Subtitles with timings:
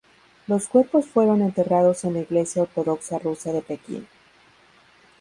[0.47, 4.07] Los cuerpos fueron enterrados en la iglesia ortodoxa rusa de Pekin.